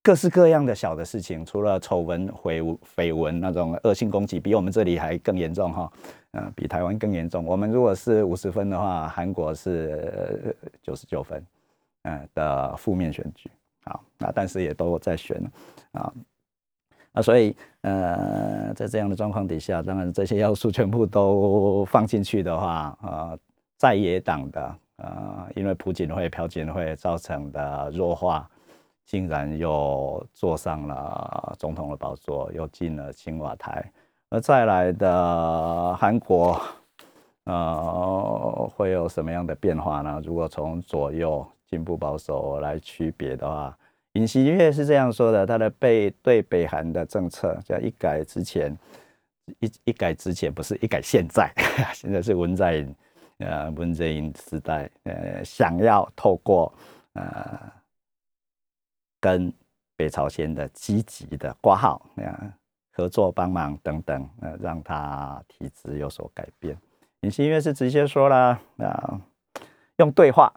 [0.01, 5.91] 各式各样的小的事情，除了丑闻、绯绯闻那种恶性攻击，比我们这里还更严重哈，
[6.31, 7.45] 嗯，比台湾更严重。
[7.45, 11.45] 我们如果是五十分的话，韩国是九十九分，
[12.03, 13.49] 嗯的负面选举，
[13.85, 15.41] 好，那但是也都在选
[15.91, 16.13] 啊，
[17.13, 23.37] 啊，所以呃，在这样的状况底下，当然这些要素全部都放进去的话，啊，
[23.77, 24.61] 在野党的
[24.97, 28.49] 啊，因为朴槿惠、朴槿惠造成的弱化。
[29.05, 33.91] 竟然又坐上了总统的宝座，又进了青瓦台。
[34.29, 36.61] 而再来的韩国，
[37.45, 40.21] 呃，会有什么样的变化呢？
[40.23, 43.77] 如果从左右进步保守来区别的话，
[44.13, 48.77] 尹锡悦是这样说的：他的被对北韩的政策叫一改之前，
[49.59, 51.51] 一一改之前不是一改现在，
[51.93, 52.95] 现在是文在寅，
[53.39, 56.71] 呃，文在寅时代，呃，想要透过
[57.13, 57.71] 呃。
[59.21, 59.51] 跟
[59.97, 62.53] 北朝鲜的积极的挂号，那样，
[62.99, 66.77] 合作帮忙等等，呃，让他体质有所改变。
[67.21, 69.21] 尹锡悦是直接说了，啊，
[69.97, 70.53] 用对话，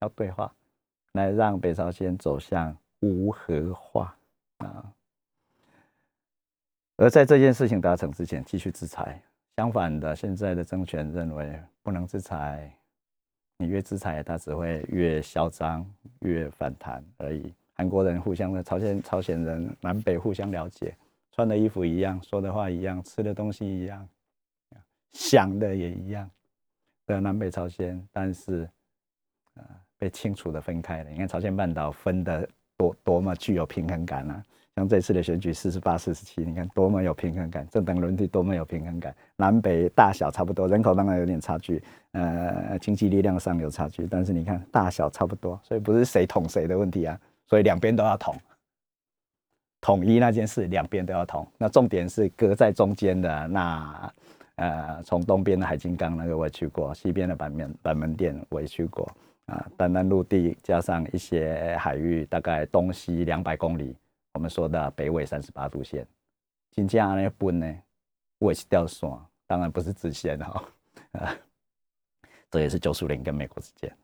[0.00, 0.52] 要对话，
[1.14, 4.16] 来让北朝鲜走向无核化
[4.58, 4.84] 啊。
[6.96, 9.20] 而在这件事情达成之前，继续制裁。
[9.56, 12.72] 相反的，现在的政权认为不能制裁，
[13.56, 15.84] 你越制裁，他只会越嚣张，
[16.20, 17.52] 越反弹而已。
[17.74, 20.96] 韩国人互相的，朝鲜朝鲜人南北互相了解，
[21.38, 24.04] 穿的衣服一样，说的话一样，吃的东西一样，
[25.12, 26.28] 想的也一样，
[27.06, 28.68] 的南北朝鲜，但是
[29.54, 29.62] 啊
[29.96, 31.10] 被清楚的分开了。
[31.10, 34.42] 你看朝鲜半岛分的多多么具有平衡感啊！
[34.74, 41.80] 像这次的选举四十八四十七，你看多么有平衡感，政党轮替多么有平衡感，南北大小差不多，人口当然有点差距，
[42.10, 47.16] 呃，经济力量上有差距，但是你看大小差不多，所以不是谁捅谁的问题啊。
[47.46, 48.34] 所以两边都要统，
[49.80, 51.46] 统一那件事，两边都要统。
[51.56, 54.12] 那重点是隔在中间的那，
[54.56, 59.08] 呃，从东边的海金刚那个我也去过，西边的板门板门店我也去过，
[59.46, 63.96] 啊，单单陆地加上一些海域，大概东西两百公里，
[64.34, 66.06] 我们说的北纬三十八度线，
[66.72, 67.74] 金价那分呢，
[68.38, 69.08] 我也是掉线，
[69.46, 70.64] 当然不是直线哈，
[71.12, 71.36] 啊，
[72.50, 73.96] 这也是九苏联跟美国之间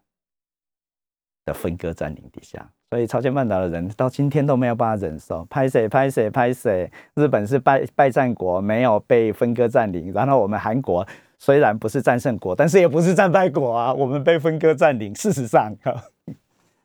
[1.44, 11.04] 的分割占领底下，所以朝鲜半岛的人到今天都没有办法忍受，拍谁拍谁拍谁，日本是败败战国，没有被分割占领，然后我们韩国
[11.36, 15.74] 虽然不是战胜国，但是也不是战败国啊，我们被分割占领，事实上，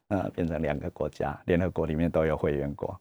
[0.08, 3.00] 呃， 变成两个国家，联合国里面都有会员国。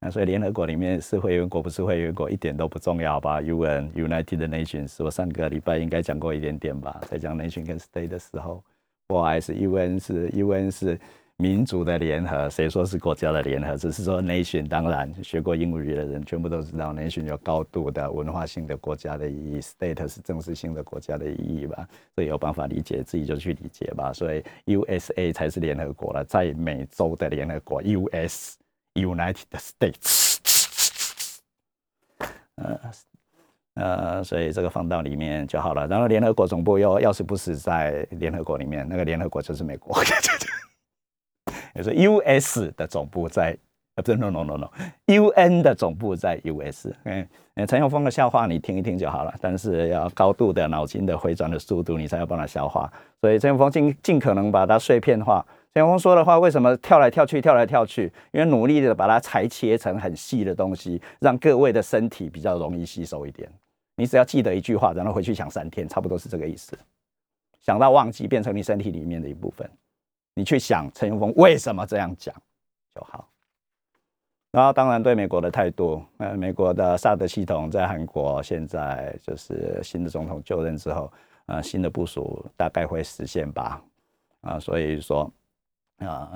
[0.00, 8.60] 那所以联合国里面是会员国不是会员国一点都不重要吧？UN United Nations，我上个礼拜应该讲过一点点吧，在讲 nation 跟 state 的时候，
[9.06, 10.98] 不好意思，UN 是 UN 是
[11.40, 13.76] 民族的联合，谁说是国家的联合？
[13.76, 21.88] 只是说 nation，当然学过英语的人全部都知道 nation 有高度的文化性的国家的意义，state 是正式性的国家的意义吧？
[22.14, 24.12] 所以有办法理解自己就去理解吧。
[24.12, 28.56] 所以 USA 才是联合国了，在美洲的联合国 US。
[28.94, 31.38] United States，
[32.56, 32.80] 呃
[33.74, 35.86] 呃，所以这个放到里面就好了。
[35.86, 39.96] 然后联合国总部又要是不是在联合国里面，那个联合国就是美国。
[41.82, 43.56] 就是 US 的总部在，
[43.94, 46.88] 呃，不是 No No No No，UN 的总部在 US。
[47.04, 47.26] 嗯，
[47.66, 52.90] 陈永峰的笑话你听一听就好了，但是要高度的脑筋的回转的速度，你才要帮他消化。
[53.20, 55.44] 所以陈永峰尽尽可能把它碎片化。
[55.72, 58.12] 陈永峰说的话，为什么跳来跳去，跳来跳去？
[58.32, 63.48] 因为努力的把它裁切成很细的东西，让各位的身体比较容易吸收一点。
[63.96, 66.76] 你只要记得一句话，然后回去想三天，差不多是这个意思。
[67.60, 69.70] 想到忘记，变成你身体里面的一部分。
[70.40, 72.34] 你去想陈永峰为什么这样讲
[72.94, 73.28] 就好。
[74.52, 81.12] 然后，当然对美国的态度，呃，美国的萨德系统在韩国现在就是新的总统就任之后，
[81.44, 83.82] 呃，新的部署大概会实现吧。
[84.40, 85.30] 啊，所以说。
[85.98, 86.32] 啊，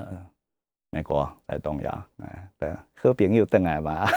[0.91, 4.07] 美国在东亚，哎，对，和平又登来嘛。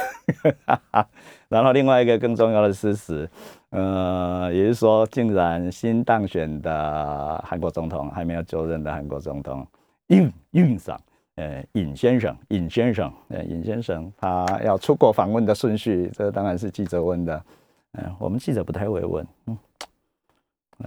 [1.48, 3.26] 然后另外一个更重要的事实，
[3.70, 9.66] 呃，也就是说，竟然新当选的韩国总统，还没有就任的韩国总统
[10.08, 11.00] 尹尹上，
[11.36, 17.44] 呃，尹先生，尹先生，呃，尹先生，他要出国访问的顺序，这当然是记者问的，
[17.92, 19.56] 嗯，我们记者不太会问，嗯。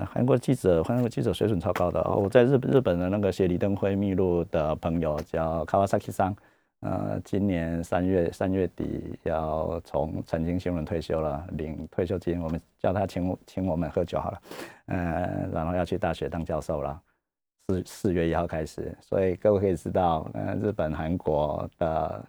[0.10, 2.16] 韩国记者，韩国记者水准超高的哦。
[2.16, 6.34] 我在日日本的那个写李登辉秘录的朋友叫卡瓦萨基桑，
[6.80, 12.42] 呃，今年三月三月底要从财经新闻退休了，领退休金。
[12.42, 14.42] 我们叫他请请我们喝酒好了，
[14.86, 17.02] 呃，然后要去大学当教授了，
[17.72, 18.96] 四四月一号开始。
[19.02, 22.26] 所以各位可以知道，呃，日本、韩国的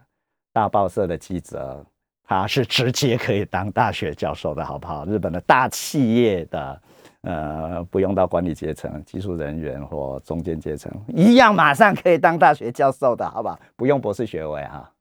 [0.52, 1.84] 大报社的记者，
[2.24, 5.04] 他是直接可以当大学教授的，好不好？
[5.06, 6.82] 日本的大企业的。
[7.24, 13.56] 呃，不用到管理阶层、技术人员或中间阶层，一样马上可以当大学教授的，好吧？
[13.76, 14.92] 不用博士学位哈。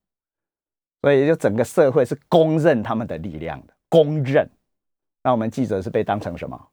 [1.02, 4.48] 所以就整个社会是公认他们的力量的，公认。
[5.24, 6.68] 那我们记者是被当成什么？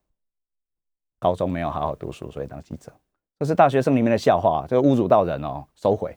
[1.18, 2.92] 高中没有好好读书，所以当记者，
[3.38, 6.16] 这是大学生里面的笑话，这个侮辱到人哦，收回，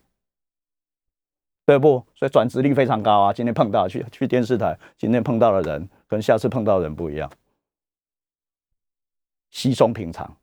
[1.66, 2.04] 对不？
[2.16, 3.34] 所以转职率非常高啊。
[3.34, 7.32] 今天碰到去去电视台，今天碰到的人，跟下次碰到的人不一样。
[9.52, 10.36] 稀松平常，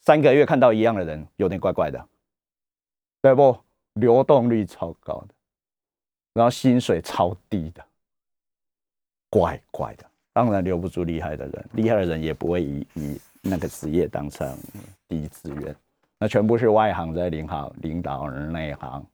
[0.00, 2.08] 三个月看到一样的人，有点怪怪的，
[3.20, 3.58] 对不？
[3.94, 5.34] 流动率超高的，
[6.32, 7.84] 然后薪水超低的，
[9.28, 10.06] 怪怪的。
[10.32, 14.56] 当然留不住厉害的人，厉害的人也不会以以那个职业当成
[15.06, 15.76] 第一志愿。
[16.22, 19.04] 那全部是外行在领好领导人内行。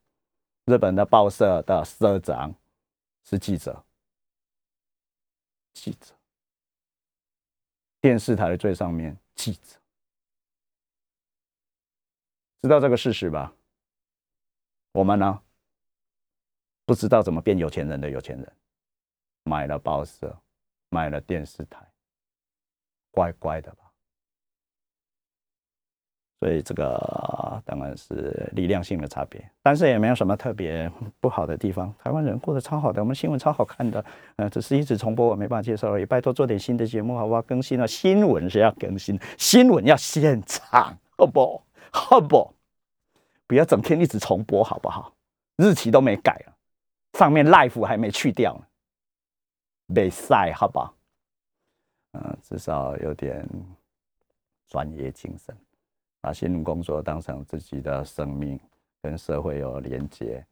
[0.67, 2.55] 日本的报社的社长
[3.25, 3.83] 是记者，
[5.73, 6.15] 记者，
[7.99, 9.17] 电视台的最上面。
[9.35, 9.79] 记者
[12.61, 13.55] 知道这个事实吧？
[14.93, 15.43] 我们呢？
[16.85, 18.53] 不知道怎么变有钱人的有钱人，
[19.45, 20.39] 买了报社，
[20.91, 21.91] 买了电视台，
[23.11, 23.88] 乖乖的吧。
[26.41, 30.89] 所以这个当然是力量性的差别，但是也没有什么特别
[31.21, 31.93] 不好的地方。
[32.03, 34.05] 台湾人过得超好的，我们新闻超好看的，
[34.37, 36.07] 呃，只是一直重播，我没办法介绍而已。
[36.07, 37.43] 拜托做点新的节目，好不好？
[37.43, 41.61] 更新了新闻是要更新，新闻要现场，好不？
[41.91, 42.55] 好好不好？
[43.49, 45.13] 不要整天一直重播，好不好？
[45.57, 46.53] 日期都没改了，
[47.15, 48.65] 上面 life 还没去掉呢，
[49.87, 50.95] 没晒，好不好？
[52.13, 53.45] 嗯，至少有点
[54.69, 55.57] 专业精神。
[56.21, 58.59] 把新闻工作当成自己的生命，
[59.03, 60.45] 跟社会有连接，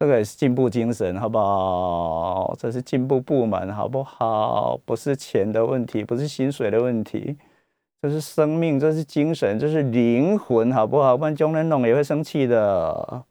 [0.00, 2.54] 这个也是进步精神，好不好？
[2.58, 4.76] 这是进步部门，好不好？
[4.84, 7.36] 不是钱的问题，不是薪水的问题，
[8.02, 11.16] 这是生命，这是精神，这是灵魂，好不好？
[11.16, 13.24] 不然中人弄也会生气的，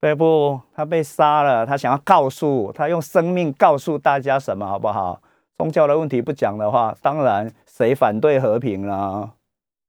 [0.00, 0.60] 对不？
[0.74, 5.22] 他被杀了，他想要告诉他用生命告诉大家什么，好不好？
[5.56, 9.30] 宗教的问题不讲的话，当然谁反对和平了？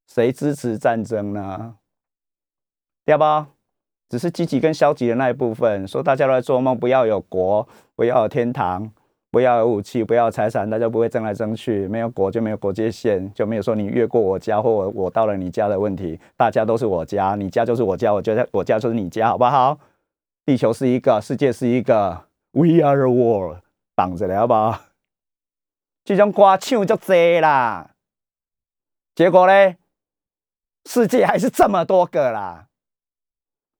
[0.08, 1.76] 谁支持战争呢？
[3.06, 3.49] 对吧？
[4.08, 8.91] 只是积极跟消极的那一部分，说大家都在做梦，不要有国，不要有天堂，
[9.32, 19.80] 不要有武器，不要有财产，大家不会争来争去，没有国就没有国界线，就没有说你越过我家或我我到了你家的问题，大家都是我家，你家就是我家，我觉得我家就是你家，好不好？
[20.45, 23.58] 地球是一个，世界是一个，We are the world，
[23.95, 24.82] 绑着了，好不好？
[26.03, 27.95] 这种歌唱就多啦，
[29.16, 29.76] 结果呢，
[30.86, 32.68] 世界还是这么多个啦。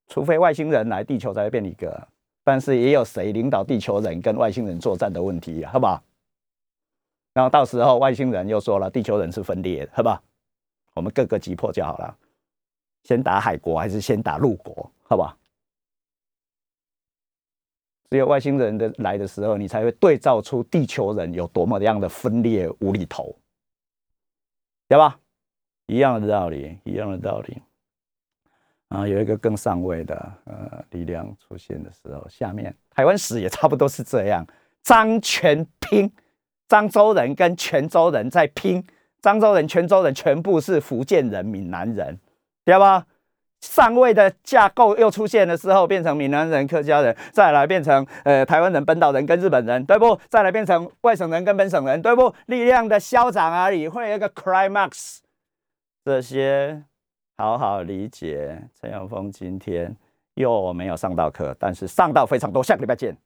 [0.08, 2.08] 除非外星人来地球才会变一个，
[2.44, 6.04] 但是也有谁领导地球人跟外星人作战的问题，好不好？
[7.34, 10.22] 然后到时候外星人又说了，地球人是分裂的，好不好？
[10.94, 12.18] 我们各个击破就好了，
[13.04, 15.36] 先打海国还是先打陆国，好不好？
[18.12, 23.36] 只有外星人的来的时候，你才会对照出地球人有多么样的分裂无厘头，
[24.88, 25.20] 对吧？
[25.88, 27.62] 一样的道理，一样的道理。
[28.90, 30.16] 啊，有一个更上位的
[30.46, 34.46] 呃力量出现的时候，下面台湾史也差不多是这样，
[34.84, 36.12] 漳泉拼，
[36.70, 38.86] 漳州人跟泉州人在拼，
[39.22, 42.20] 漳州人、泉州人全部是福建人、闽南人，
[42.64, 43.06] 对吧？
[43.62, 50.20] 上位的架构又出现的时候，变成闽南人、客家人，再来变成呃台湾人、本岛人跟日本人，对不？
[50.30, 52.32] 再来变成外省人跟本省人，对不？
[52.46, 55.18] 力量的消长而已，会有一个 climax，
[56.06, 56.82] 这些。
[57.38, 59.94] 好好理解，陈永峰今天
[60.36, 62.64] 又没有上到课，但是上到非常多。
[62.64, 63.18] 下个礼拜见。